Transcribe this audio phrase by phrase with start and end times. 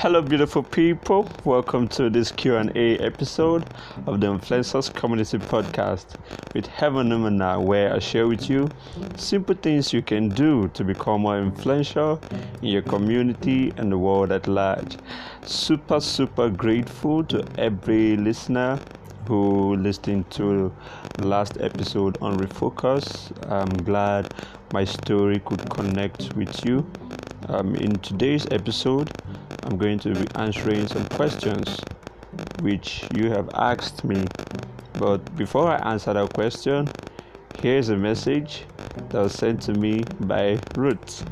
[0.00, 1.26] Hello, beautiful people.
[1.44, 3.64] Welcome to this Q&A episode
[4.04, 6.16] of the Influencers Community Podcast
[6.52, 8.68] with Heaven Numina, where I share with you
[9.16, 12.20] simple things you can do to become more influential
[12.60, 14.98] in your community and the world at large.
[15.46, 18.78] Super, super grateful to every listener
[19.26, 20.70] who listened to
[21.16, 23.32] the last episode on Refocus.
[23.50, 24.34] I'm glad
[24.74, 26.86] my story could connect with you.
[27.48, 29.08] Um, in today's episode,
[29.62, 31.78] I'm going to be answering some questions
[32.60, 34.24] which you have asked me.
[34.94, 36.88] But before I answer that question,
[37.60, 38.64] here's a message
[39.10, 41.24] that was sent to me by Ruth.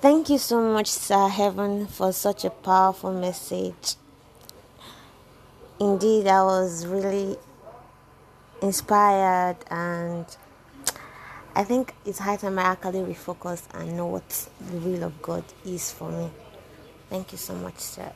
[0.00, 3.96] Thank you so much, Sir Heaven, for such a powerful message.
[5.78, 7.36] Indeed, I was really
[8.62, 10.24] inspired, and
[11.54, 15.44] I think it's high time I actually refocus and know what the will of God
[15.66, 16.30] is for me.
[17.10, 18.12] Thank you so much, sir.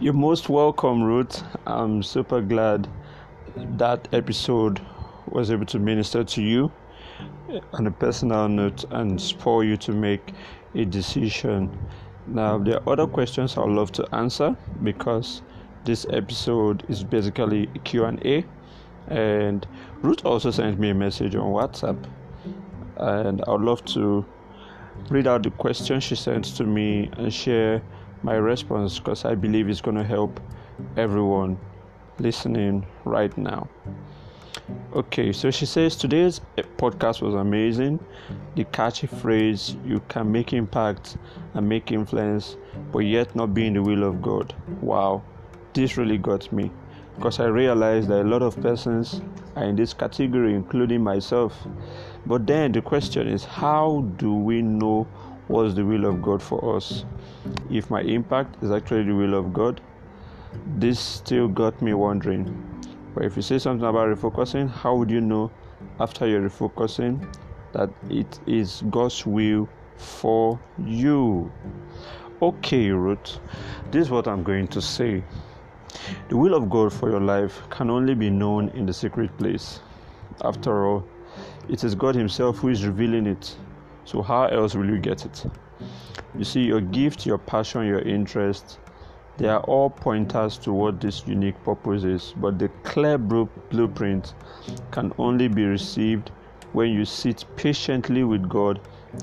[0.00, 1.42] You're most welcome, Ruth.
[1.66, 2.88] I'm super glad
[3.76, 4.80] that episode
[5.26, 6.72] was able to minister to you
[7.72, 10.32] on a personal note and spur you to make
[10.74, 11.76] a decision.
[12.30, 15.40] Now, there are other questions I'd love to answer because
[15.84, 18.44] this episode is basically a Q&A
[19.06, 19.66] and
[20.02, 21.96] Ruth also sent me a message on WhatsApp
[22.98, 24.26] and I would love to
[25.08, 27.80] read out the question she sent to me and share
[28.22, 30.38] my response because I believe it's going to help
[30.98, 31.58] everyone
[32.18, 33.68] listening right now.
[34.94, 36.40] Okay, so she says today's
[36.76, 37.98] podcast was amazing.
[38.54, 41.16] The catchy phrase, you can make impact
[41.54, 42.56] and make influence,
[42.92, 44.54] but yet not be in the will of God.
[44.82, 45.22] Wow,
[45.72, 46.70] this really got me
[47.16, 49.22] because I realized that a lot of persons
[49.56, 51.66] are in this category, including myself.
[52.26, 55.04] But then the question is, how do we know
[55.48, 57.04] what's the will of God for us?
[57.70, 59.80] If my impact is actually the will of God,
[60.76, 62.77] this still got me wondering.
[63.18, 65.50] But if you say something about refocusing, how would you know
[65.98, 67.26] after you're refocusing
[67.72, 71.50] that it is God's will for you?
[72.40, 73.40] Okay, Ruth,
[73.90, 75.24] this is what I'm going to say.
[76.28, 79.80] The will of God for your life can only be known in the secret place.
[80.44, 81.04] After all,
[81.68, 83.56] it is God Himself who is revealing it.
[84.04, 85.44] So, how else will you get it?
[86.38, 88.78] You see, your gift, your passion, your interest,
[89.38, 94.34] they are all pointers to what this unique purpose is, but the clear blueprint
[94.90, 96.32] can only be received
[96.72, 98.80] when you sit patiently with God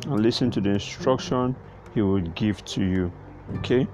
[0.08, 1.54] and listen to the instruction
[1.94, 3.12] He will give to you.
[3.58, 3.88] Okay?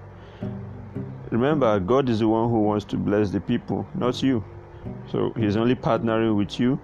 [1.31, 4.43] Remember, God is the one who wants to bless the people, not you.
[5.11, 6.79] So He's only partnering with you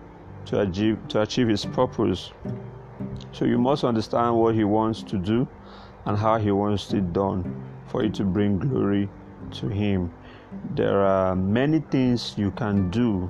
[0.45, 2.31] to achieve to achieve His purpose.
[3.33, 5.47] So you must understand what He wants to do
[6.05, 9.07] and how He wants it done for it to bring glory
[9.51, 10.11] to Him.
[10.75, 13.29] There are many things you can do,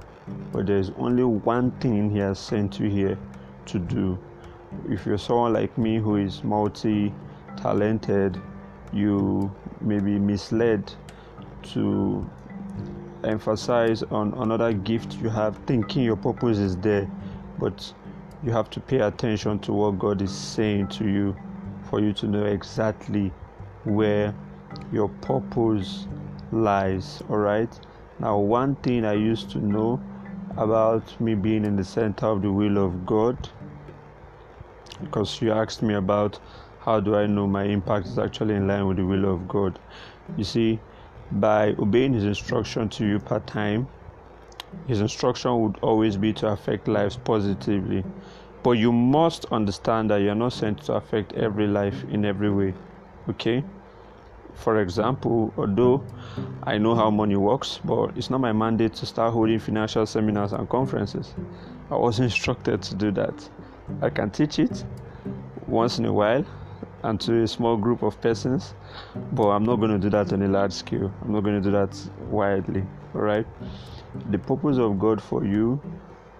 [0.51, 3.17] but there's only one thing He has sent you here
[3.67, 4.17] to do.
[4.89, 7.13] If you're someone like me who is multi
[7.57, 8.39] talented,
[8.93, 9.51] you
[9.81, 10.93] may be misled
[11.73, 12.29] to
[13.23, 17.09] emphasize on another gift you have, thinking your purpose is there,
[17.59, 17.93] but
[18.43, 21.35] you have to pay attention to what God is saying to you
[21.89, 23.31] for you to know exactly
[23.83, 24.33] where
[24.91, 26.07] your purpose
[26.51, 27.21] lies.
[27.29, 27.69] All right.
[28.19, 30.01] Now, one thing I used to know
[30.57, 33.49] about me being in the center of the will of God,
[35.01, 36.39] because you asked me about
[36.79, 39.77] how do I know my impact is actually in line with the will of God.
[40.37, 40.79] You see,
[41.33, 43.87] by obeying His instruction to you part time,
[44.87, 48.03] His instruction would always be to affect lives positively.
[48.63, 52.73] But you must understand that you're not sent to affect every life in every way.
[53.29, 53.63] Okay?
[54.57, 56.03] For example, although
[56.63, 60.51] I know how money works, but it's not my mandate to start holding financial seminars
[60.51, 61.33] and conferences.
[61.89, 63.49] I was instructed to do that.
[64.01, 64.83] I can teach it
[65.67, 66.45] once in a while
[67.03, 68.73] and to a small group of persons,
[69.31, 71.13] but I'm not going to do that on a large scale.
[71.21, 71.95] I'm not going to do that
[72.29, 72.83] widely.
[73.13, 73.45] All right?
[74.31, 75.79] The purpose of God for you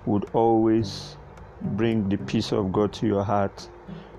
[0.06, 1.16] would always
[1.62, 3.70] bring the peace of God to your heart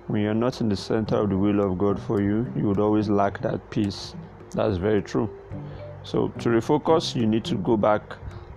[0.09, 2.79] when you're not in the center of the will of God for you, you would
[2.79, 4.15] always lack that peace.
[4.55, 5.29] That's very true.
[6.01, 8.01] So, to refocus, you need to go back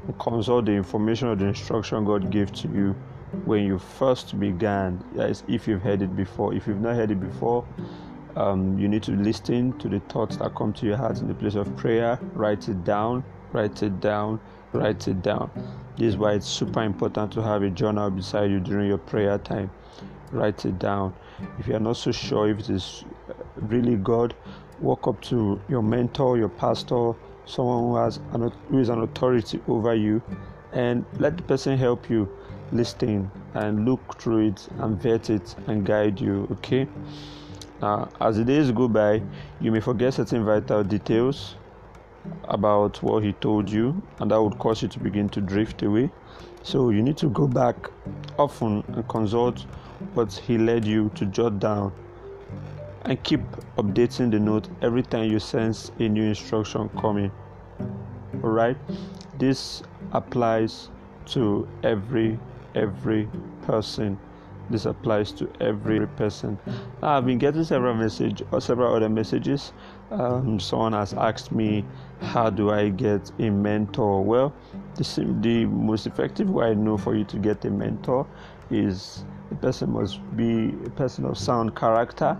[0.06, 2.96] and consult the information or the instruction God gave to you
[3.44, 5.04] when you first began.
[5.14, 6.54] Yes, if you've heard it before.
[6.54, 7.66] If you've not heard it before,
[8.34, 11.34] um, you need to listen to the thoughts that come to your heart in the
[11.34, 12.18] place of prayer.
[12.32, 13.24] Write it down.
[13.52, 14.40] Write it down.
[14.72, 15.50] write it down.
[15.98, 19.36] This is why it's super important to have a journal beside you during your prayer
[19.36, 19.70] time.
[20.32, 21.14] Write it down.
[21.58, 23.04] If you are not so sure if it is
[23.56, 24.34] really God,
[24.80, 27.12] walk up to your mentor, your pastor,
[27.44, 30.22] someone who has an, who is an authority over you,
[30.72, 32.28] and let the person help you
[32.72, 36.48] listen and look through it and vet it and guide you.
[36.52, 36.88] Okay.
[37.80, 39.22] Now, as the days go by,
[39.60, 41.56] you may forget certain vital details
[42.44, 46.10] about what he told you, and that would cause you to begin to drift away.
[46.62, 47.90] So, you need to go back
[48.38, 49.66] often and consult
[50.14, 51.92] what he led you to jot down
[53.04, 53.40] and keep
[53.76, 57.32] updating the note every time you sense a new instruction coming.
[58.42, 58.76] All right,
[59.38, 59.82] this
[60.12, 60.88] applies
[61.26, 62.38] to every
[62.74, 63.28] every
[63.62, 64.18] person
[64.72, 66.58] this applies to every person.
[67.02, 69.72] I've been getting several messages or several other messages.
[70.10, 71.84] Um, someone has asked me,
[72.20, 74.54] "How do I get a mentor?" Well,
[74.96, 78.26] the, the most effective way I know for you to get a mentor
[78.70, 82.36] is the person must be a person of sound character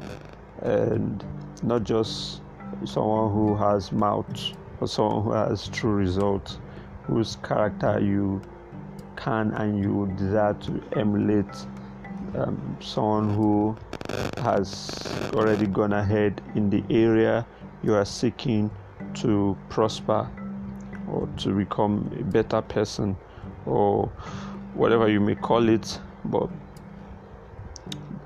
[0.63, 1.23] and
[1.63, 2.41] not just
[2.85, 4.27] someone who has mouth
[4.81, 6.59] or someone who has true results,
[7.03, 8.41] whose character you
[9.17, 11.67] can and you desire to emulate.
[12.35, 13.77] Um, someone who
[14.39, 17.47] has already gone ahead in the area
[17.83, 18.71] you are seeking
[19.15, 20.31] to prosper
[21.11, 23.15] or to become a better person
[23.67, 24.07] or
[24.73, 26.49] whatever you may call it but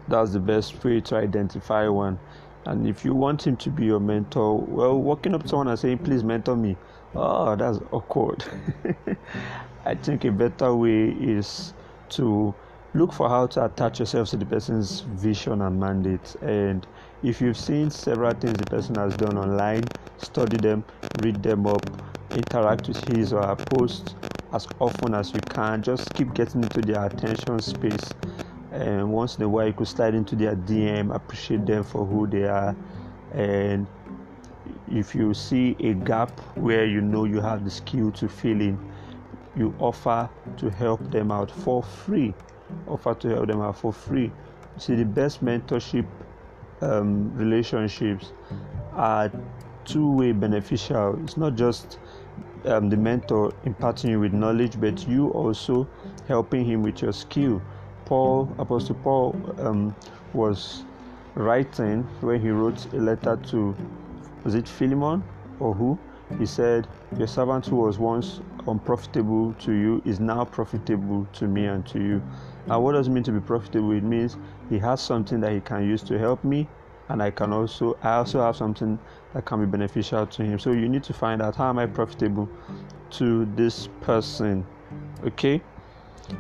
[0.08, 2.18] that's the best way to identify one.
[2.64, 5.78] And if you want him to be your mentor well walking up to someone and
[5.78, 6.76] saying please mentor me
[7.14, 8.44] oh that's awkward.
[9.84, 11.74] I think a better way is
[12.10, 12.54] to
[12.94, 16.34] look for how to attach yourself to the person's vision and mandate.
[16.42, 16.86] And
[17.22, 19.84] if you've seen several things the person has done online
[20.18, 21.84] study them read them up
[22.34, 24.14] interact with his or her posts
[24.52, 25.82] as often as you can.
[25.82, 28.14] Just keep getting into their attention space
[28.76, 32.26] and once in a while you could slide into their dm appreciate them for who
[32.26, 32.76] they are
[33.32, 33.86] and
[34.90, 38.78] if you see a gap where you know you have the skill to fill in
[39.56, 42.34] you offer to help them out for free
[42.86, 44.30] offer to help them out for free.
[44.78, 46.06] See, the best mentorship
[46.80, 48.32] um, relationships
[48.92, 49.30] are
[49.84, 51.18] two-way beneficial.
[51.22, 51.98] It's not just
[52.64, 55.88] um, the mentor imparting you with knowledge, but you also
[56.28, 57.62] helping him with your skill.
[58.06, 59.94] Paul, Apostle Paul, um,
[60.32, 60.84] was
[61.34, 63.76] writing when he wrote a letter to
[64.44, 65.24] was it Philemon
[65.58, 65.98] or who?
[66.38, 66.86] He said,
[67.18, 71.98] Your servant who was once unprofitable to you is now profitable to me and to
[71.98, 72.22] you.
[72.68, 73.92] And what does it mean to be profitable?
[73.92, 74.36] It means
[74.70, 76.68] he has something that he can use to help me,
[77.08, 78.98] and I can also I also have something
[79.34, 80.58] that can be beneficial to him.
[80.58, 82.48] So you need to find out how am I profitable
[83.10, 84.64] to this person.
[85.24, 85.60] Okay.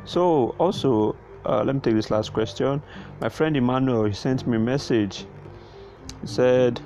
[0.04, 2.82] So also uh, let me take this last question.
[3.20, 5.26] My friend Emmanuel he sent me a message.
[6.20, 6.80] He said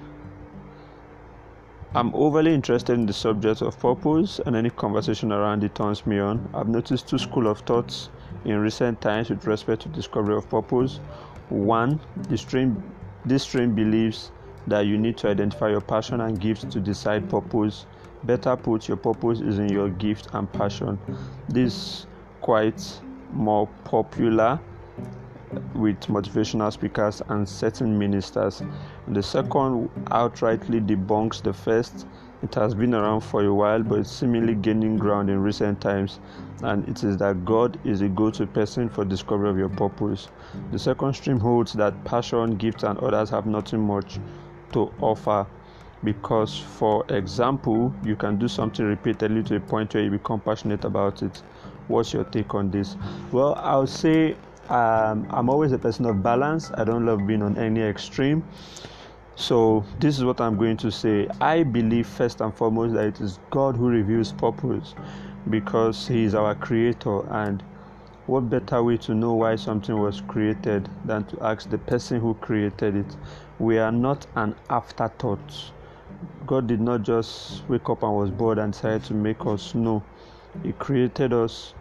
[1.93, 6.21] I'm overly interested in the subject of purpose, and any conversation around it turns me
[6.21, 6.49] on.
[6.55, 8.11] I've noticed two school of thoughts
[8.45, 11.01] in recent times with respect to discovery of purpose.
[11.49, 11.99] One,
[12.29, 12.81] the stream,
[13.25, 14.31] this stream believes
[14.69, 17.87] that you need to identify your passion and gifts to decide purpose.
[18.23, 20.97] Better put, your purpose is in your gift and passion.
[21.49, 22.07] This
[22.41, 23.01] quite
[23.33, 24.61] more popular
[25.75, 28.63] with motivational speakers and certain ministers.
[29.09, 32.07] The second outrightly debunks the first.
[32.43, 36.21] It has been around for a while, but it's seemingly gaining ground in recent times,
[36.63, 40.29] and it is that God is a go to person for discovery of your purpose.
[40.71, 44.19] The second stream holds that passion, gifts, and others have nothing much
[44.73, 45.47] to offer
[46.03, 50.85] because, for example, you can do something repeatedly to a point where you become passionate
[50.85, 51.43] about it.
[51.91, 52.97] What's your take on this?
[53.33, 54.37] Well, I'll say
[54.69, 56.71] um, I'm always a person of balance.
[56.75, 58.45] I don't love being on any extreme.
[59.35, 61.27] So, this is what I'm going to say.
[61.41, 64.95] I believe first and foremost that it is God who reveals purpose
[65.49, 67.29] because He is our creator.
[67.33, 67.61] And
[68.27, 72.35] what better way to know why something was created than to ask the person who
[72.35, 73.17] created it?
[73.59, 75.73] We are not an afterthought.
[76.47, 80.05] God did not just wake up and was bored and decided to make us know.
[80.63, 81.75] He created us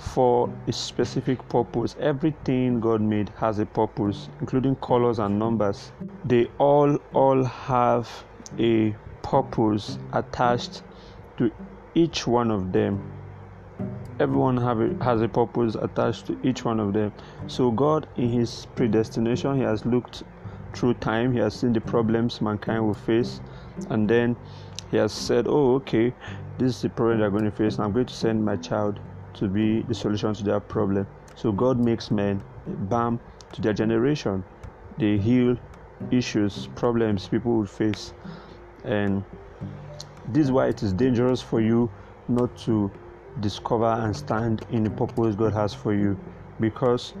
[0.00, 1.94] for a specific purpose.
[2.00, 5.92] Everything God made has a purpose, including colors and numbers.
[6.24, 8.08] They all all have
[8.58, 10.82] a purpose attached
[11.36, 11.50] to
[11.94, 13.12] each one of them.
[14.18, 17.12] Everyone a, has a purpose attached to each one of them.
[17.46, 20.22] So God, in His predestination, He has looked
[20.74, 21.32] through time.
[21.32, 23.40] He has seen the problems mankind will face,
[23.88, 24.36] and then
[24.90, 26.12] He has said, Oh, okay,
[26.58, 29.00] this is the problem they're going to face, I'm going to send my child
[29.34, 31.06] to be the solution to their problem.
[31.34, 33.20] So God makes men a balm
[33.52, 34.44] to their generation.
[34.98, 35.56] They heal
[36.10, 38.12] issues, problems people would face.
[38.84, 39.24] And
[40.28, 41.90] this is why it is dangerous for you
[42.28, 42.90] not to
[43.40, 46.18] discover and stand in the purpose God has for you.
[46.58, 47.14] Because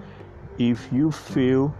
[0.58, 1.74] if you fail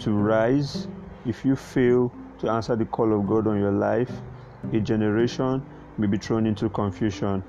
[0.00, 0.88] to rise,
[1.26, 4.10] if you fail to answer the call of God on your life,
[4.72, 5.62] a generation
[5.98, 7.42] may be thrown into confusion.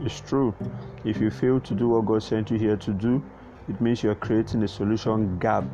[0.00, 0.54] It's true.
[1.04, 3.22] If you fail to do what God sent you here to do,
[3.68, 5.64] it means you're creating a solution gap.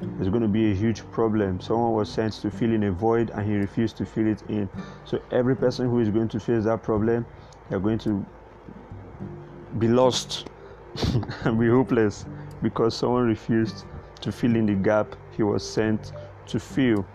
[0.00, 1.60] There's going to be a huge problem.
[1.60, 4.68] Someone was sent to fill in a void and he refused to fill it in.
[5.04, 7.26] So, every person who is going to face that problem,
[7.68, 8.26] they're going to
[9.78, 10.48] be lost
[11.44, 12.26] and be hopeless
[12.62, 13.84] because someone refused
[14.20, 16.12] to fill in the gap he was sent
[16.46, 17.06] to fill.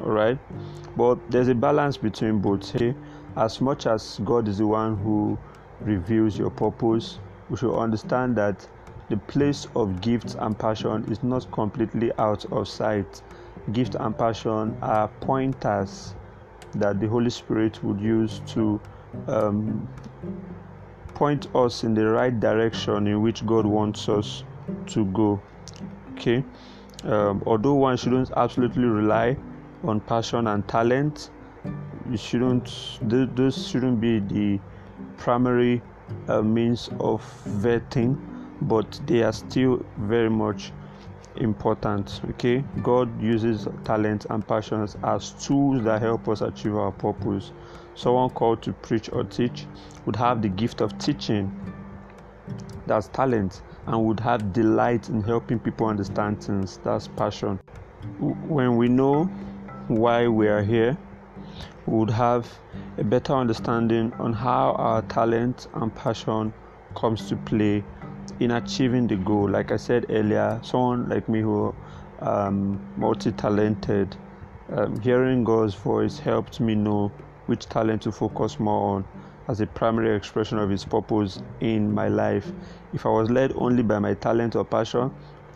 [0.00, 0.38] All right,
[0.96, 2.70] but there's a balance between both.
[2.70, 2.94] Hey,
[3.36, 5.38] as much as God is the one who
[5.80, 7.18] reveals your purpose,
[7.48, 8.66] we should understand that
[9.08, 13.22] the place of gifts and passion is not completely out of sight.
[13.72, 16.14] Gift and passion are pointers
[16.74, 18.80] that the Holy Spirit would use to
[19.28, 19.88] um,
[21.14, 24.44] point us in the right direction in which God wants us
[24.86, 25.40] to go.
[26.12, 26.44] Okay,
[27.04, 29.36] um, although one shouldn't absolutely rely
[29.84, 31.30] on passion and talent,
[32.10, 34.60] you shouldn't; those shouldn't be the
[35.16, 35.82] primary
[36.28, 38.16] uh, means of vetting,
[38.62, 40.72] but they are still very much
[41.36, 42.20] important.
[42.30, 47.52] Okay, God uses talents and passions as tools that help us achieve our purpose.
[47.94, 49.66] Someone called to preach or teach
[50.06, 51.50] would have the gift of teaching,
[52.86, 57.58] that's talent, and would have delight in helping people understand things, that's passion.
[58.18, 59.24] When we know
[59.88, 60.96] why we are here,
[61.86, 62.46] we would have
[62.98, 66.52] a better understanding on how our talent and passion
[66.96, 67.84] comes to play
[68.40, 69.48] in achieving the goal.
[69.48, 71.72] Like I said earlier, someone like me who
[72.18, 74.16] um, multi-talented,
[74.72, 77.12] um, hearing God's voice helped me know
[77.46, 79.04] which talent to focus more on
[79.48, 82.50] as a primary expression of His purpose in my life.
[82.92, 85.12] If I was led only by my talent or passion,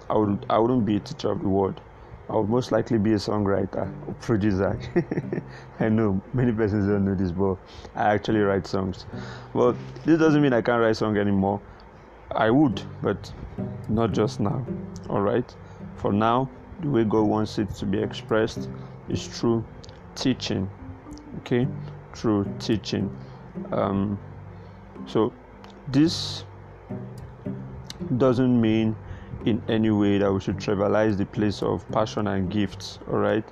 [0.09, 1.81] I would I wouldn't be a teacher of the word.
[2.29, 4.79] I would most likely be a songwriter producer.
[5.81, 7.57] I know many persons don't know this, but
[7.95, 9.07] I actually write songs.
[9.53, 11.61] But this doesn't mean I can't write songs anymore.
[12.31, 13.33] I would, but
[13.89, 14.65] not just now.
[15.11, 15.55] All right.
[15.97, 16.49] For now,
[16.81, 18.69] the way God wants it to be expressed
[19.09, 19.65] is through
[20.15, 20.69] teaching
[21.39, 21.67] okay
[22.15, 23.11] through teaching
[23.73, 24.19] um,
[25.07, 25.33] so
[25.89, 26.45] this
[28.17, 28.97] doesn't mean
[29.45, 33.45] in any way that we should trivialize the place of passion and gifts all right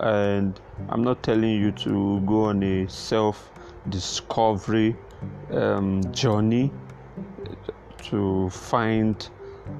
[0.00, 3.52] and i'm not telling you to go on a self
[3.88, 4.96] discovery
[5.50, 6.72] um, journey
[8.02, 9.30] to find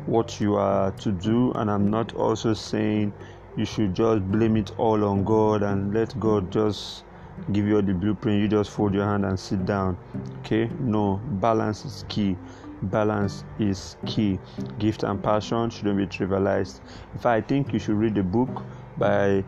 [0.07, 3.13] what you are to do and i'm not also saying
[3.57, 7.05] you should just blame it all on god and let god just
[7.53, 9.97] give you all the blueprint you just fold your hand and sit down.
[10.41, 10.71] Okay?
[10.81, 12.37] No balance is key.
[12.83, 14.39] Balance is key.
[14.79, 16.81] Gift and passion shouldn't be trivialized.
[17.15, 18.63] If i think you should read a book
[18.99, 19.45] by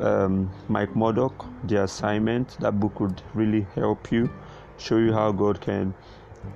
[0.00, 2.56] um, mike murdock the assignment.
[2.60, 4.28] That book would really help you
[4.76, 5.94] show you how god can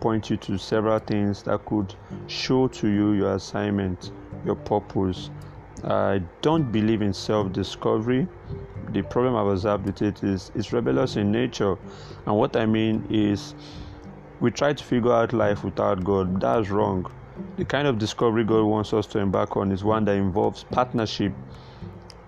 [0.01, 1.95] point you to several things that could
[2.27, 4.13] show to you your assignment
[4.45, 5.31] your purpose
[5.85, 8.27] i don't believe in self-discovery
[8.93, 11.77] the problem I've observed with it is it's rebellious in nature.
[12.27, 13.55] And what I mean is
[14.41, 16.41] we try to figure out life without God.
[16.41, 17.07] That's wrong.
[17.57, 21.33] The kind of discovery God wants us to embark on is one that involves partnership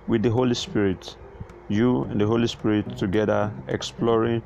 [0.07, 1.16] with the Holy Spirit.
[1.69, 4.42] You and the Holy Spirit together exploring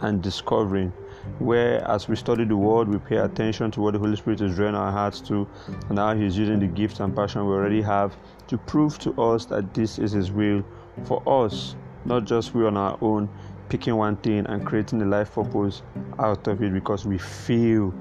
[0.00, 0.92] and discovering.
[1.38, 4.54] Where, as we study the Word, we pay attention to what the Holy Spirit is
[4.56, 5.46] drawing our hearts to
[5.88, 8.16] and how He's using the gifts and passion we already have
[8.48, 10.64] to prove to us that this is His will
[11.04, 13.28] for us, not just we on our own,
[13.68, 15.82] picking one thing and creating a life purpose
[16.18, 17.92] out of it because we feel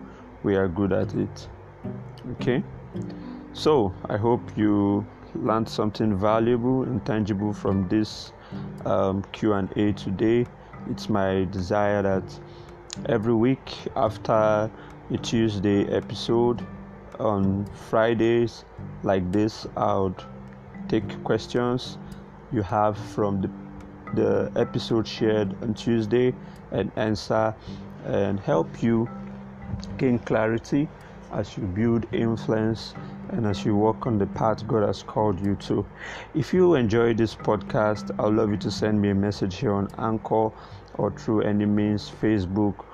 [0.44, 1.48] we are good at it.
[2.34, 2.64] Okay?
[3.54, 8.32] So, I hope you learned something valuable and tangible from this
[8.86, 10.46] um, Q&A today.
[10.90, 12.40] It's my desire that
[13.08, 14.34] every week after
[15.12, 16.66] a Tuesday episode.
[17.20, 18.66] On Fridays
[19.04, 20.22] like this, I would
[20.90, 21.98] take questions
[22.52, 23.50] you have from the,
[24.16, 26.34] the episode shared on Tuesday
[26.72, 27.56] and answer
[28.06, 29.10] and help you
[29.98, 30.90] gain clarity
[31.32, 32.94] as you build influence
[33.30, 35.86] and as you walk on the path God has called you to.
[36.34, 39.88] If you enjoy this podcast, I'd love you to send me a message here on
[39.98, 40.52] Anchor
[40.96, 42.86] or through any means Facebook,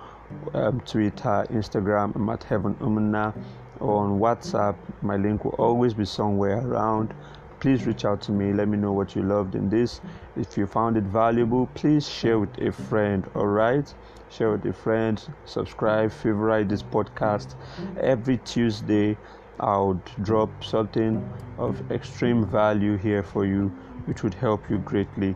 [0.53, 2.15] um, Twitter, Instagram.
[2.15, 3.33] I'm at Heaven Umuna.
[3.79, 7.13] Or on WhatsApp, my link will always be somewhere around.
[7.59, 8.53] Please reach out to me.
[8.53, 10.01] Let me know what you loved in this.
[10.35, 13.27] If you found it valuable, please share with a friend.
[13.33, 13.91] All right
[14.31, 17.55] share with a friend, subscribe, favorite this podcast.
[17.99, 19.17] Every Tuesday,
[19.61, 21.23] I would drop something
[21.57, 23.69] of extreme value here for you,
[24.05, 25.35] which would help you greatly.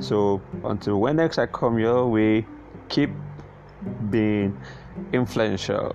[0.00, 2.44] So, until when next I come your way,
[2.88, 3.10] keep
[4.10, 4.60] being
[5.12, 5.94] influential.